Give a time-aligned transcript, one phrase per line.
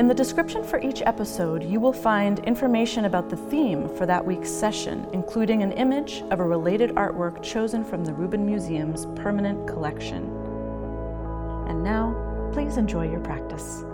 [0.00, 4.24] in the description for each episode, you will find information about the theme for that
[4.24, 9.68] week's session, including an image of a related artwork chosen from the Rubin Museum's permanent
[9.68, 10.24] collection.
[11.68, 13.84] And now, please enjoy your practice.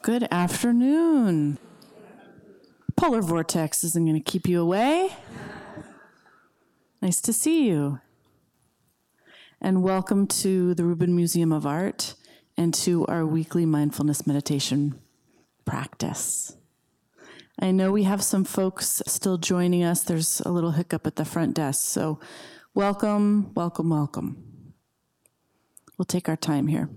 [0.00, 1.58] Good afternoon.
[2.96, 5.10] Polar vortex isn't going to keep you away.
[7.02, 8.00] Nice to see you
[9.60, 12.14] and welcome to the Rubin Museum of Art
[12.56, 15.00] and to our weekly mindfulness meditation
[15.64, 16.56] practice.
[17.58, 20.02] I know we have some folks still joining us.
[20.02, 21.84] There's a little hiccup at the front desk.
[21.86, 22.20] So,
[22.74, 24.74] welcome, welcome, welcome.
[25.96, 26.90] We'll take our time here.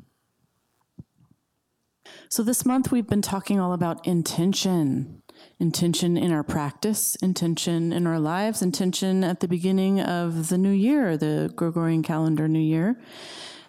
[2.28, 5.19] So, this month we've been talking all about intention
[5.60, 10.72] intention in our practice, intention in our lives, intention at the beginning of the new
[10.72, 13.00] year, the Gregorian calendar new year.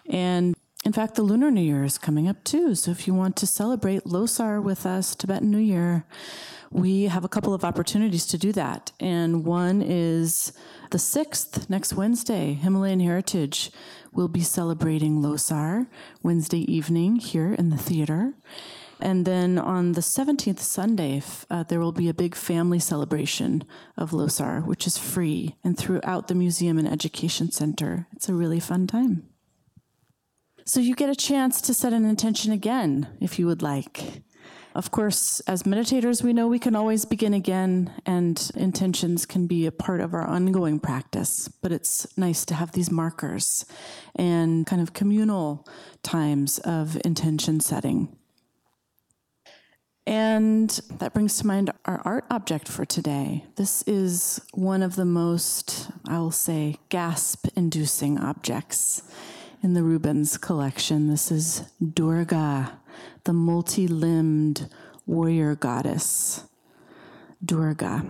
[0.09, 2.73] And in fact, the Lunar New Year is coming up too.
[2.73, 6.05] So if you want to celebrate Losar with us, Tibetan New Year,
[6.71, 8.91] we have a couple of opportunities to do that.
[8.99, 10.53] And one is
[10.89, 13.71] the 6th, next Wednesday, Himalayan Heritage
[14.13, 15.87] will be celebrating Losar
[16.23, 18.33] Wednesday evening here in the theater.
[19.01, 23.63] And then on the 17th Sunday, uh, there will be a big family celebration
[23.97, 28.07] of Losar, which is free and throughout the museum and education center.
[28.13, 29.27] It's a really fun time.
[30.65, 34.21] So you get a chance to set an intention again if you would like.
[34.73, 39.65] Of course, as meditators, we know we can always begin again, and intentions can be
[39.65, 41.49] a part of our ongoing practice.
[41.49, 43.65] But it's nice to have these markers
[44.15, 45.67] and kind of communal
[46.03, 48.15] times of intention setting.
[50.07, 53.45] And that brings to mind our art object for today.
[53.55, 59.03] This is one of the most, I will say, gasp inducing objects
[59.61, 61.07] in the Rubin's collection.
[61.07, 61.63] This is
[61.93, 62.79] Durga,
[63.25, 64.69] the multi limbed
[65.05, 66.45] warrior goddess.
[67.43, 68.05] Durga.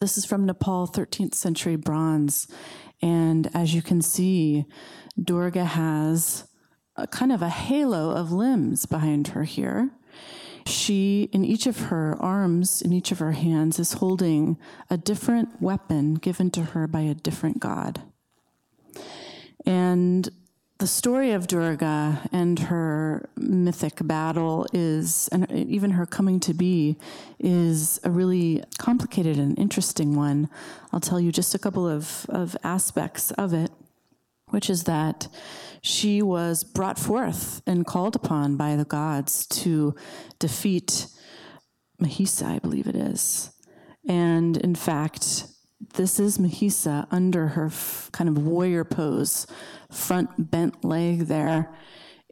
[0.00, 2.48] This is from Nepal, 13th century bronze.
[3.00, 4.64] And as you can see,
[5.22, 6.48] Durga has
[6.96, 9.90] a kind of a halo of limbs behind her here.
[10.66, 14.58] She, in each of her arms, in each of her hands, is holding
[14.88, 18.02] a different weapon given to her by a different god.
[19.64, 20.28] And
[20.78, 26.96] the story of Durga and her mythic battle is, and even her coming to be,
[27.38, 30.48] is a really complicated and interesting one.
[30.92, 33.70] I'll tell you just a couple of, of aspects of it,
[34.48, 35.28] which is that
[35.82, 39.94] she was brought forth and called upon by the gods to
[40.38, 41.08] defeat
[42.00, 43.50] Mahisa, I believe it is.
[44.08, 45.46] And in fact,
[45.94, 49.46] this is Mahisa under her f- kind of warrior pose,
[49.90, 51.74] front bent leg there,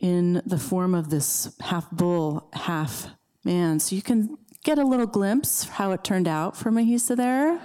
[0.00, 3.08] in the form of this half bull, half
[3.44, 3.80] man.
[3.80, 7.60] So you can get a little glimpse how it turned out for Mahisa there.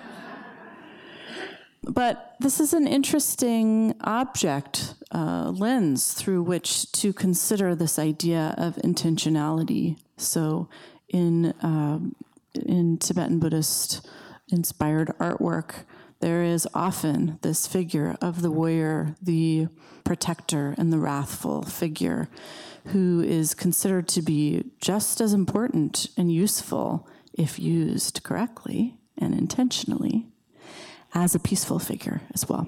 [1.88, 8.76] But this is an interesting object uh, lens through which to consider this idea of
[8.78, 9.98] intentionality.
[10.18, 10.68] So,
[11.10, 12.16] in um,
[12.56, 14.08] in Tibetan Buddhist
[14.50, 15.86] inspired artwork,
[16.22, 19.68] there is often this figure of the warrior, the
[20.04, 22.30] protector, and the wrathful figure,
[22.88, 30.28] who is considered to be just as important and useful if used correctly and intentionally
[31.16, 32.68] as a peaceful figure as well.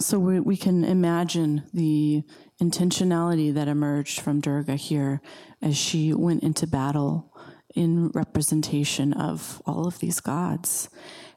[0.00, 2.24] So we, we can imagine the
[2.60, 5.22] intentionality that emerged from Durga here
[5.62, 7.32] as she went into battle
[7.74, 10.90] in representation of all of these gods.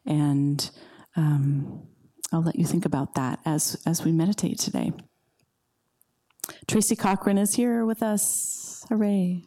[0.05, 0.69] And
[1.15, 1.87] um,
[2.31, 4.91] I'll let you think about that as, as we meditate today.
[6.67, 8.85] Tracy Cochran is here with us.
[8.89, 9.43] Hooray.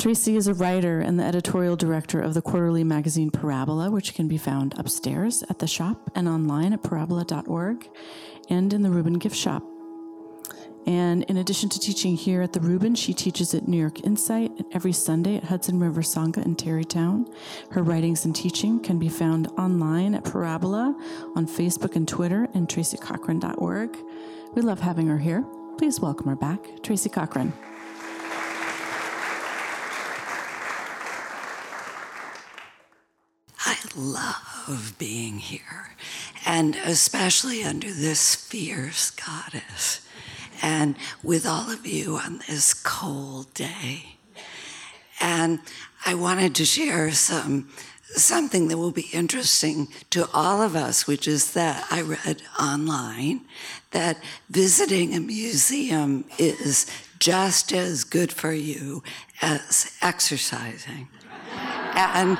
[0.00, 4.28] Tracy is a writer and the editorial director of the quarterly magazine Parabola, which can
[4.28, 7.86] be found upstairs at the shop and online at parabola.org
[8.48, 9.62] and in the Rubin gift shop.
[10.86, 14.50] And in addition to teaching here at the Rubin, she teaches at New York Insight
[14.72, 17.26] every Sunday at Hudson River Sangha in Tarrytown.
[17.70, 20.96] Her writings and teaching can be found online at Parabola
[21.36, 23.98] on Facebook and Twitter and tracycochran.org.
[24.54, 25.44] We love having her here.
[25.76, 27.52] Please welcome her back, Tracy Cochran.
[33.70, 35.94] I love being here,
[36.46, 40.06] and especially under this fierce goddess,
[40.62, 44.16] and with all of you on this cold day.
[45.20, 45.60] And
[46.06, 47.68] I wanted to share some
[48.16, 53.42] something that will be interesting to all of us, which is that I read online
[53.92, 54.18] that
[54.48, 56.86] visiting a museum is
[57.20, 59.02] just as good for you
[59.40, 61.08] as exercising.
[61.94, 62.38] and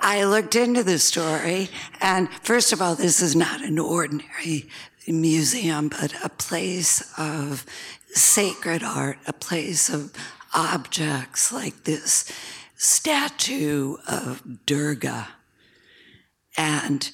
[0.00, 1.68] I looked into the story,
[2.00, 4.68] and first of all, this is not an ordinary
[5.06, 7.64] museum, but a place of
[8.10, 10.12] sacred art, a place of
[10.54, 12.30] objects like this
[12.76, 15.28] statue of Durga.
[16.56, 17.10] And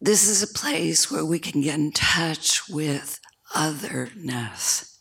[0.00, 3.20] this is a place where we can get in touch with
[3.54, 4.98] otherness.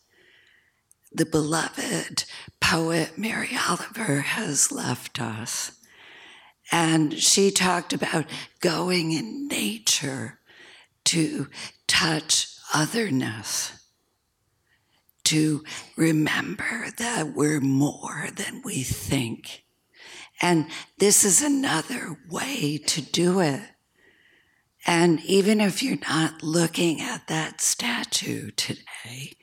[1.11, 2.25] The beloved
[2.59, 5.71] poet Mary Oliver has left us.
[6.71, 8.25] And she talked about
[8.61, 10.39] going in nature
[11.05, 11.47] to
[11.87, 13.73] touch otherness,
[15.25, 15.63] to
[15.97, 19.63] remember that we're more than we think.
[20.41, 23.61] And this is another way to do it.
[24.87, 29.33] And even if you're not looking at that statue today,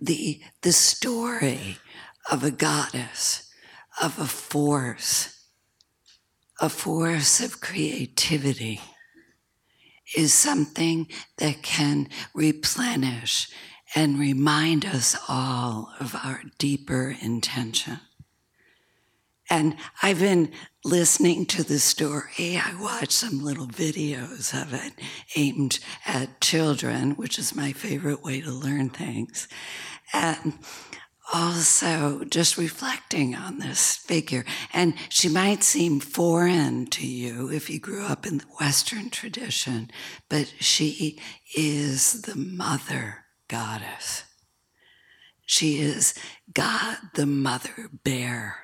[0.00, 1.76] the, the story
[2.30, 3.52] of a goddess,
[4.02, 5.37] of a force,
[6.60, 8.80] a force of creativity
[10.16, 11.06] is something
[11.36, 13.48] that can replenish
[13.94, 18.00] and remind us all of our deeper intention.
[19.50, 20.52] And I've been
[20.84, 22.60] listening to the story.
[22.62, 24.92] I watched some little videos of it
[25.36, 29.48] aimed at children, which is my favorite way to learn things.
[30.12, 30.54] And
[31.32, 34.44] also just reflecting on this figure.
[34.72, 39.90] And she might seem foreign to you if you grew up in the Western tradition,
[40.28, 41.18] but she
[41.56, 44.24] is the mother goddess.
[45.46, 46.14] She is
[46.52, 48.56] God, the mother bear.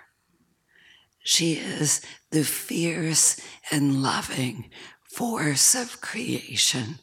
[1.23, 3.41] She is the fierce
[3.71, 4.71] and loving
[5.03, 6.99] force of creation.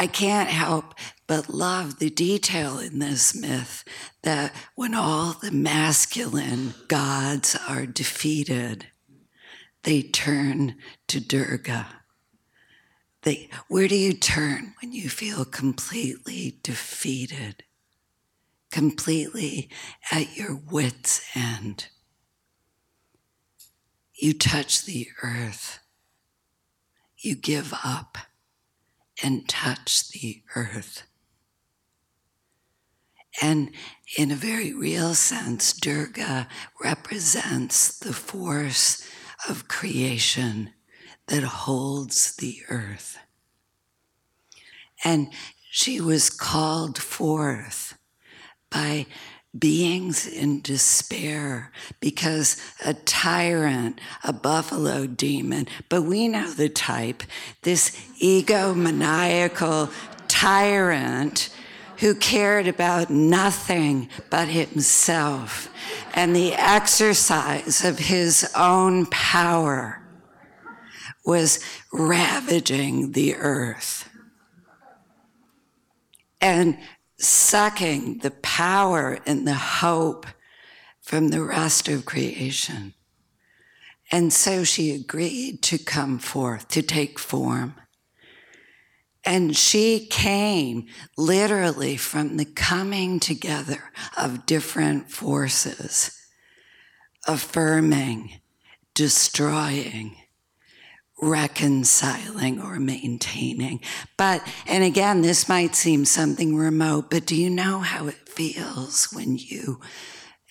[0.00, 0.94] I can't help
[1.26, 3.84] but love the detail in this myth
[4.22, 8.86] that when all the masculine gods are defeated,
[9.82, 10.76] they turn
[11.08, 11.86] to Durga.
[13.24, 17.64] They, where do you turn when you feel completely defeated,
[18.72, 19.68] completely
[20.10, 21.88] at your wits' end?
[24.14, 25.80] You touch the earth,
[27.18, 28.16] you give up
[29.22, 31.02] and touch the earth.
[33.40, 33.70] And
[34.18, 36.48] in a very real sense, Durga
[36.82, 39.06] represents the force
[39.48, 40.72] of creation
[41.28, 43.18] that holds the earth.
[45.04, 45.32] And
[45.70, 47.96] she was called forth
[48.70, 49.06] by
[49.58, 57.22] beings in despair because a tyrant, a buffalo demon, but we know the type,
[57.62, 57.90] this
[58.22, 59.92] egomaniacal
[60.28, 61.50] tyrant
[61.98, 65.68] who cared about nothing but himself
[66.14, 70.00] and the exercise of his own power
[71.24, 71.60] was
[71.92, 74.08] ravaging the earth.
[76.40, 76.78] And
[77.20, 80.26] sucking the power and the hope
[81.00, 82.94] from the rest of creation.
[84.10, 87.74] And so she agreed to come forth, to take form.
[89.24, 90.86] And she came
[91.16, 96.10] literally from the coming together of different forces,
[97.26, 98.40] affirming,
[98.94, 100.16] destroying,
[101.20, 103.80] reconciling or maintaining.
[104.16, 109.08] But, and again, this might seem something remote, but do you know how it feels
[109.12, 109.80] when you,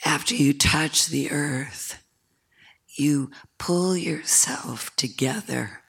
[0.06, 2.04] after you touch the earth,
[2.98, 5.82] you pull yourself together?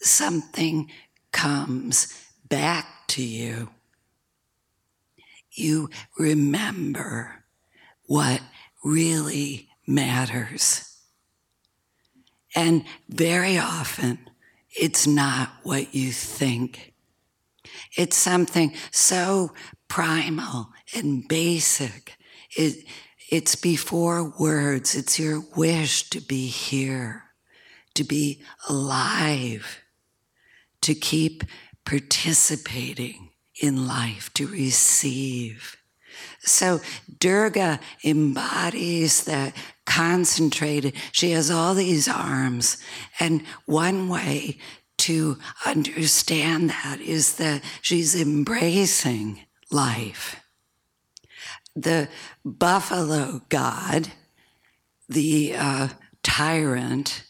[0.00, 0.90] Something
[1.32, 2.12] comes
[2.48, 3.70] back to you.
[5.52, 7.44] You remember
[8.04, 8.40] what
[8.84, 10.87] really matters.
[12.54, 14.18] And very often,
[14.70, 16.92] it's not what you think.
[17.96, 19.52] It's something so
[19.88, 22.16] primal and basic.
[22.56, 22.84] It,
[23.30, 24.94] it's before words.
[24.94, 27.24] It's your wish to be here,
[27.94, 29.82] to be alive,
[30.82, 31.44] to keep
[31.84, 35.77] participating in life, to receive.
[36.40, 36.80] So
[37.18, 39.52] Durga embodies the
[39.84, 40.94] concentrated.
[41.12, 42.78] She has all these arms.
[43.18, 44.58] And one way
[44.98, 49.40] to understand that is that she's embracing
[49.70, 50.36] life.
[51.74, 52.08] The
[52.44, 54.08] buffalo god,
[55.08, 55.88] the uh,
[56.22, 57.22] tyrant,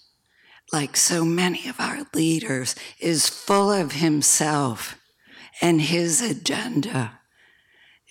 [0.73, 4.97] like so many of our leaders, is full of himself
[5.61, 7.18] and his agenda.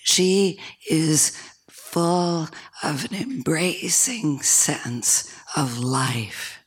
[0.08, 0.58] She
[0.90, 1.38] is
[1.70, 2.48] full
[2.82, 6.64] of an embracing sense of life,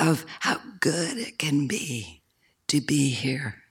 [0.00, 2.22] of how good it can be
[2.66, 3.62] to be here.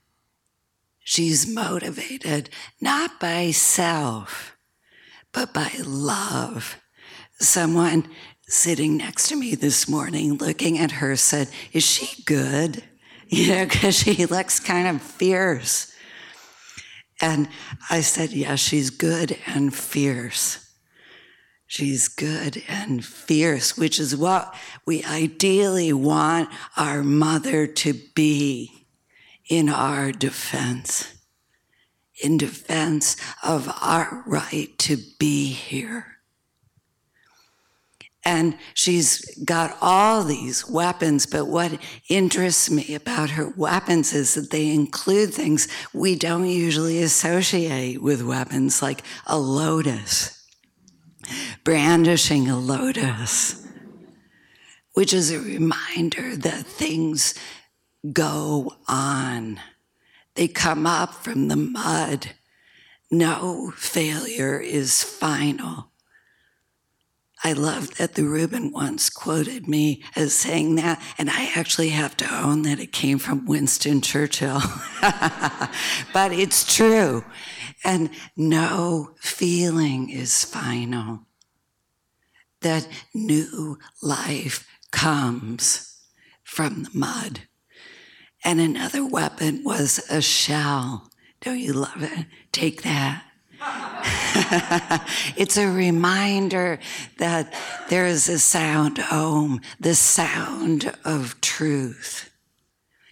[1.00, 2.48] She's motivated
[2.80, 4.56] not by self,
[5.30, 6.80] but by love.
[7.38, 8.08] Someone
[8.48, 12.82] sitting next to me this morning, looking at her, said, Is she good?
[13.28, 15.91] You know, because she looks kind of fierce.
[17.22, 17.48] And
[17.88, 20.58] I said, Yes, she's good and fierce.
[21.66, 28.88] She's good and fierce, which is what we ideally want our mother to be
[29.48, 31.14] in our defense,
[32.22, 36.11] in defense of our right to be here.
[38.24, 44.50] And she's got all these weapons, but what interests me about her weapons is that
[44.50, 50.46] they include things we don't usually associate with weapons, like a lotus,
[51.64, 53.66] brandishing a lotus,
[54.94, 57.34] which is a reminder that things
[58.12, 59.58] go on.
[60.34, 62.30] They come up from the mud.
[63.10, 65.91] No failure is final.
[67.44, 72.16] I love that the Rubin once quoted me as saying that, and I actually have
[72.18, 74.60] to own that it came from Winston Churchill.
[75.00, 77.24] but it's true.
[77.84, 81.26] And no feeling is final.
[82.60, 86.00] That new life comes
[86.44, 87.40] from the mud.
[88.44, 91.10] And another weapon was a shell.
[91.40, 92.26] Don't you love it?
[92.52, 93.24] Take that.
[95.36, 96.78] it's a reminder
[97.18, 97.54] that
[97.88, 102.30] there is a sound home, the sound of truth.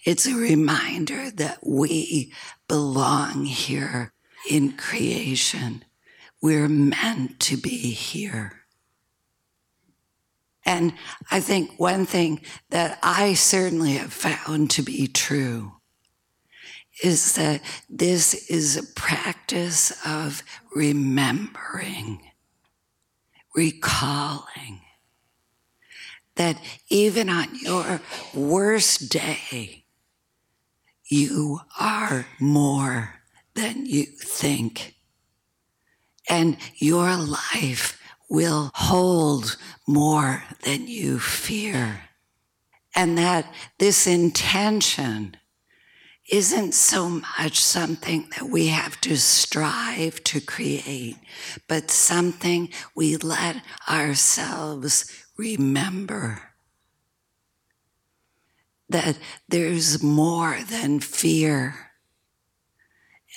[0.04, 2.33] It's a reminder that we
[2.69, 4.12] belong here
[4.49, 5.85] in creation.
[6.40, 8.61] We're meant to be here.
[10.64, 10.95] And
[11.30, 12.40] I think one thing
[12.71, 15.79] that I certainly have found to be true
[17.02, 20.42] is that this is a practice of
[20.75, 22.20] remembering,
[23.54, 24.82] recalling.
[26.37, 26.56] That
[26.88, 28.00] even on your
[28.35, 29.85] worst day,
[31.04, 33.20] you are more
[33.54, 34.94] than you think.
[36.28, 39.56] And your life will hold
[39.87, 42.04] more than you fear.
[42.94, 45.37] And that this intention
[46.30, 51.16] isn't so much something that we have to strive to create,
[51.68, 53.56] but something we let
[53.88, 56.40] ourselves remember.
[58.88, 59.18] That
[59.49, 61.90] there's more than fear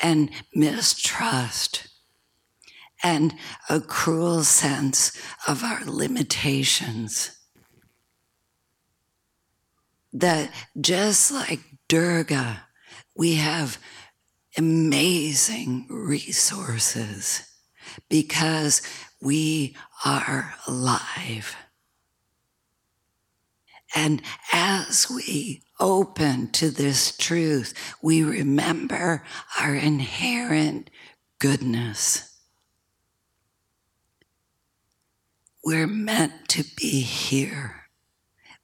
[0.01, 1.87] and mistrust
[3.03, 3.35] and
[3.69, 5.11] a cruel sense
[5.47, 7.37] of our limitations.
[10.13, 12.67] That just like Durga
[13.15, 13.77] we have
[14.57, 17.49] amazing resources
[18.09, 18.81] because
[19.21, 21.55] we are alive.
[23.95, 29.23] And as we open to this truth, we remember
[29.59, 30.89] our inherent
[31.39, 32.29] goodness.
[35.63, 37.83] We're meant to be here.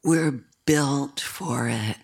[0.03, 1.97] We're built for it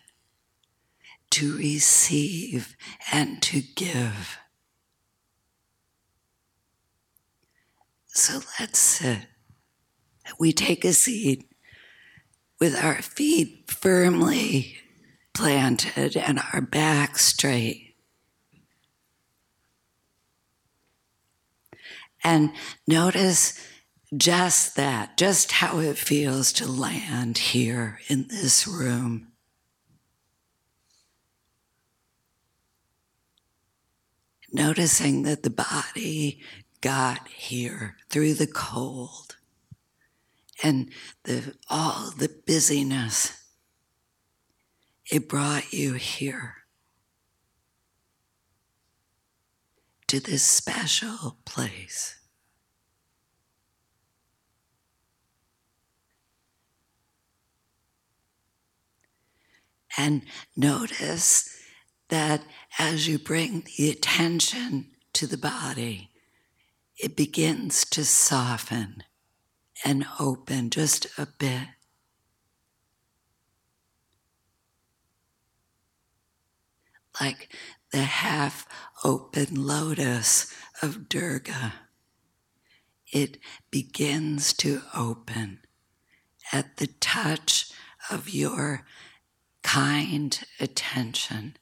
[1.36, 2.78] to receive
[3.12, 4.38] and to give.
[8.08, 9.20] So let's sit.
[10.40, 11.52] We take a seat
[12.58, 14.78] with our feet firmly
[15.34, 17.98] planted and our back straight.
[22.24, 22.54] And
[22.88, 23.60] notice
[24.16, 29.34] just that, just how it feels to land here in this room.
[34.56, 36.40] Noticing that the body
[36.82, 39.36] got here through the cold
[40.64, 40.90] and
[41.24, 43.44] the, all the busyness.
[45.12, 46.56] It brought you here
[50.08, 52.20] to this special place.
[59.98, 60.24] And
[60.56, 61.58] notice
[62.10, 62.42] that
[62.78, 66.12] as you bring the attention to the body,
[66.98, 69.04] it begins to soften
[69.84, 71.68] and open just a bit.
[77.20, 77.56] Like
[77.92, 78.68] the half
[79.04, 81.74] open lotus of Durga,
[83.12, 83.38] it
[83.72, 85.60] begins to open
[86.52, 87.72] at the touch
[88.10, 88.86] of your
[89.64, 91.56] kind attention.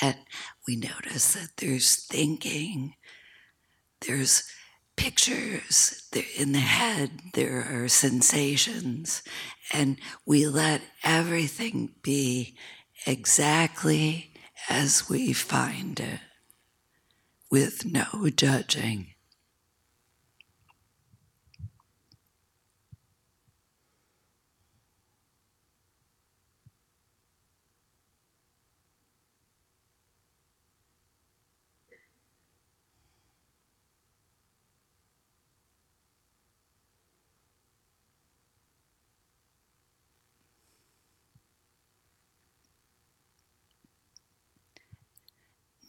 [0.00, 0.16] And
[0.66, 2.94] we notice that there's thinking,
[4.06, 4.44] there's
[4.96, 9.22] pictures in the head, there are sensations,
[9.72, 12.56] and we let everything be
[13.06, 14.32] exactly
[14.68, 16.20] as we find it
[17.50, 19.14] with no judging.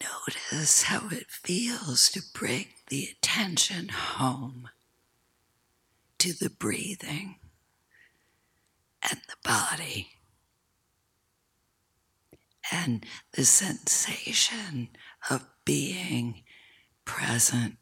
[0.01, 4.69] Notice how it feels to bring the attention home
[6.19, 7.35] to the breathing
[9.01, 10.09] and the body
[12.71, 14.89] and the sensation
[15.29, 16.43] of being
[17.05, 17.77] present.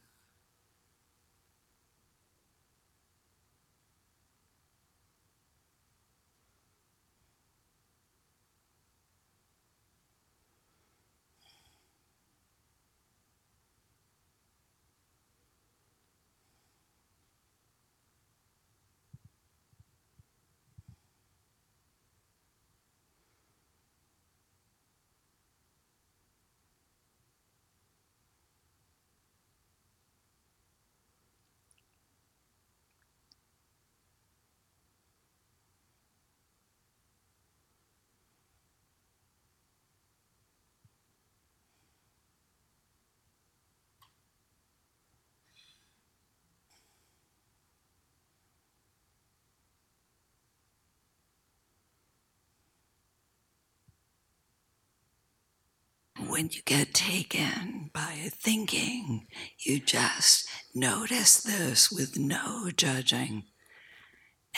[56.37, 59.25] When you get taken by thinking,
[59.65, 63.45] you just notice this with no judging.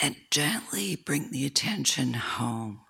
[0.02, 2.82] And gently bring the attention home,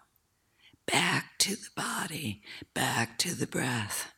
[0.88, 2.42] back to the body,
[2.74, 4.12] back to the breath,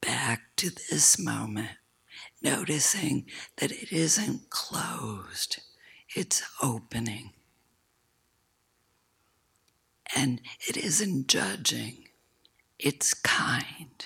[0.00, 1.72] back to this moment,
[2.40, 3.26] noticing
[3.58, 5.60] that it isn't closed,
[6.16, 7.32] it's opening.
[10.16, 12.03] And it isn't judging
[12.84, 14.04] it's kind.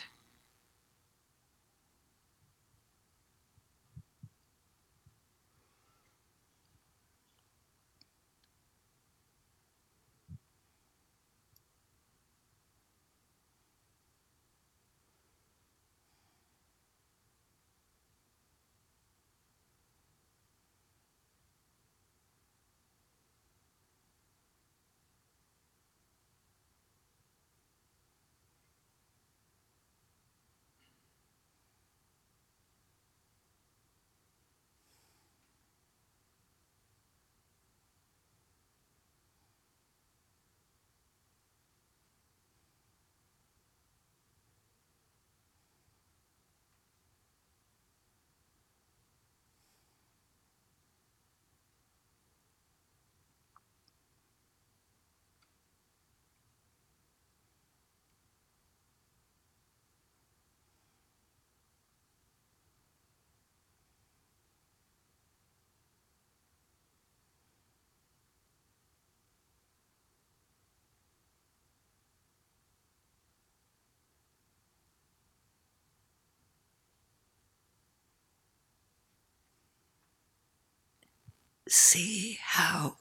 [81.68, 82.96] See how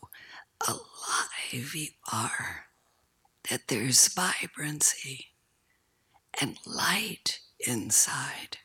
[0.68, 2.66] alive you are,
[3.50, 5.28] that there's vibrancy
[6.40, 8.58] and light inside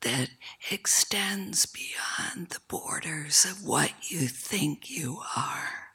[0.00, 0.30] that
[0.70, 5.89] extends beyond the borders of what you think you are.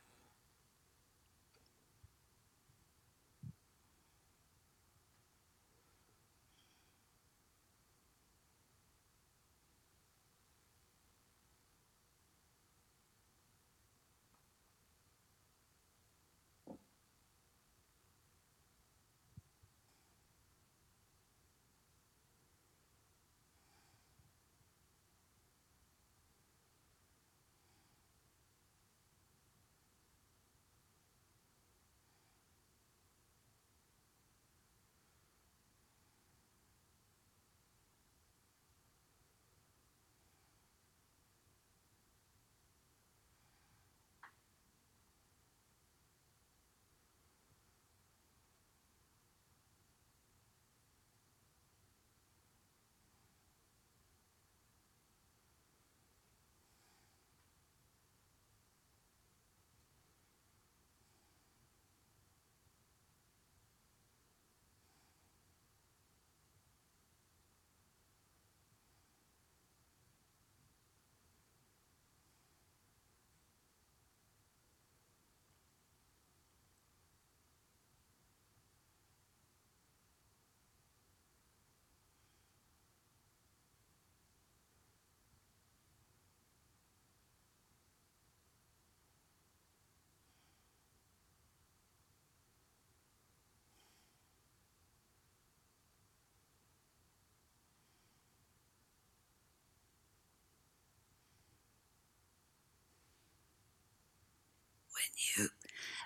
[105.06, 105.50] When you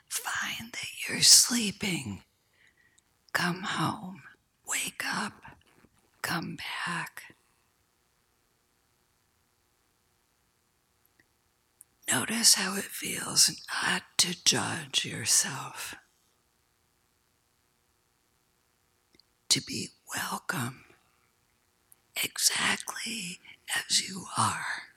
[0.07, 2.23] find that you're sleeping,
[3.33, 4.21] come home,
[4.67, 5.33] wake up,
[6.21, 7.35] come back.
[12.11, 13.51] Notice how it feels
[13.83, 15.95] not to judge yourself,
[19.49, 20.85] to be welcome
[22.23, 23.39] exactly
[23.87, 24.88] as you are.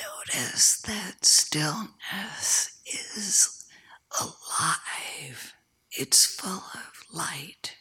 [0.00, 3.64] Notice that stillness is
[4.20, 5.54] alive,
[5.90, 7.76] it's full of light.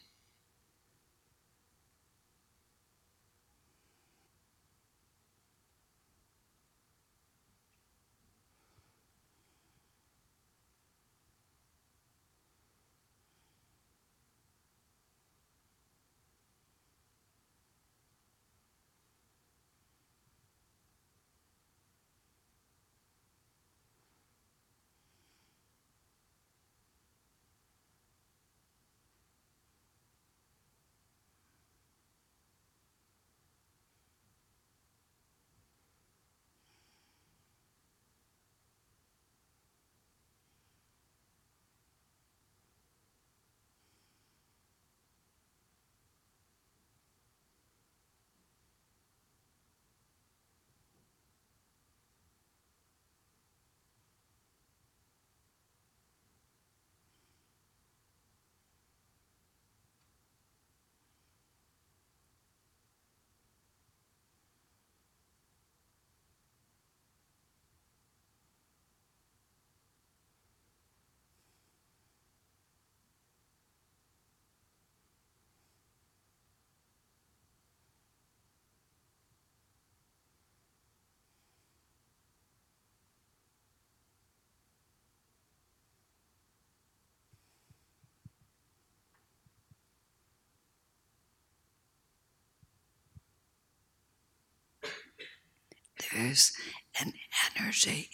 [96.14, 96.54] There's
[97.00, 97.14] an
[97.56, 98.10] energy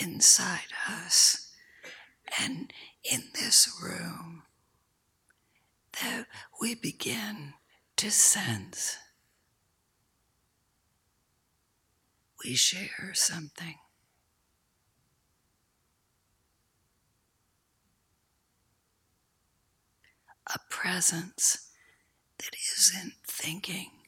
[0.00, 1.52] inside us
[2.40, 2.72] and
[3.04, 4.42] in this room
[6.02, 6.26] that
[6.60, 7.54] we begin
[7.96, 8.96] to sense.
[12.44, 13.76] We share something.
[20.46, 21.70] A presence
[22.38, 24.03] that isn't thinking.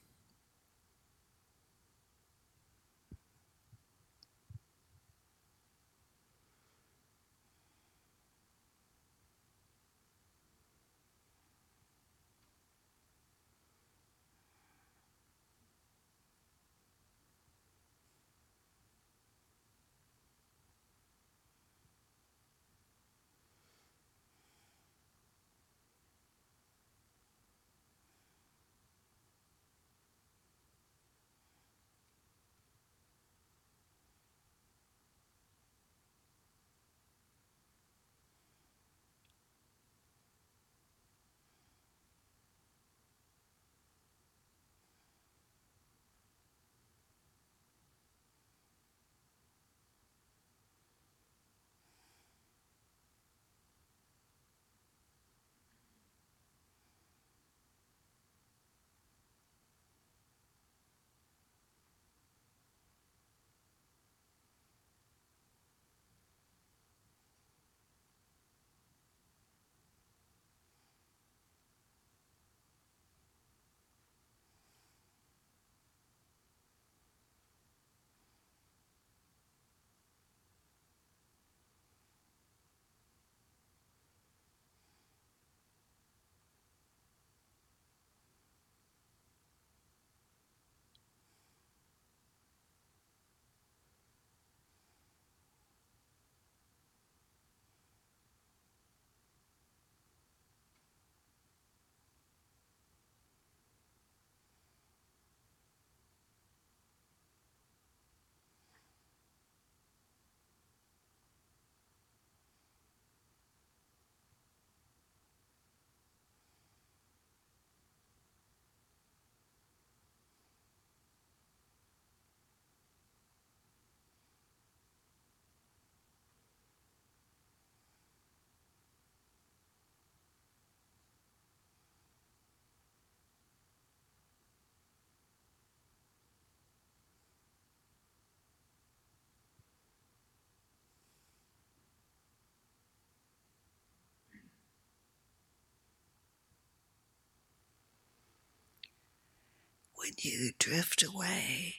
[150.06, 151.74] When you drift away,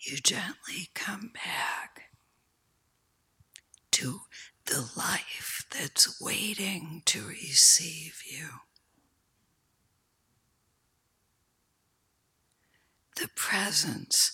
[0.00, 2.04] you gently come back
[3.90, 4.20] to
[4.64, 8.48] the life that's waiting to receive you.
[13.20, 14.32] The presence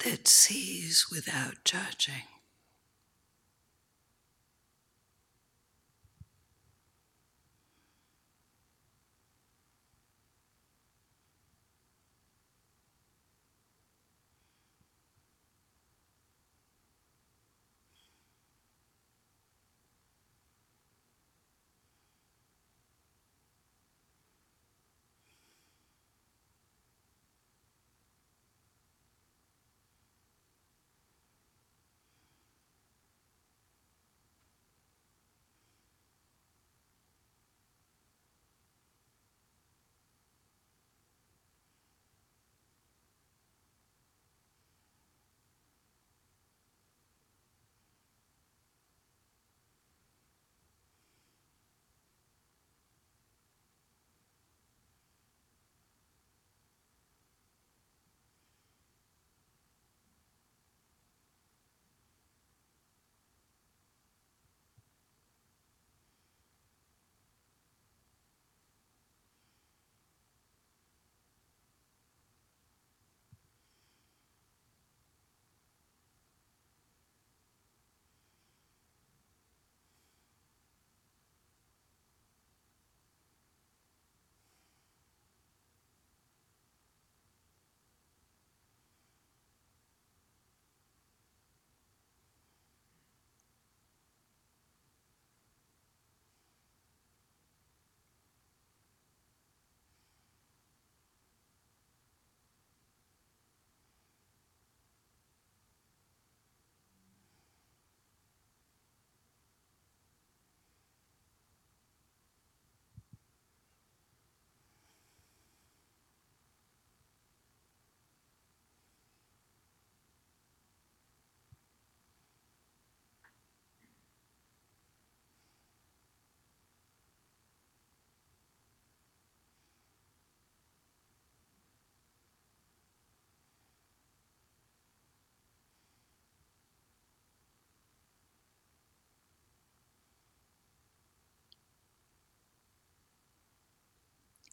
[0.00, 2.35] that sees without judging.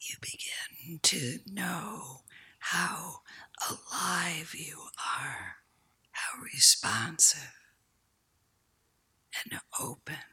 [0.10, 2.22] You begin to know
[2.60, 3.22] how
[3.70, 4.80] alive you
[5.20, 5.58] are,
[6.12, 7.54] how responsive
[9.44, 10.33] and open.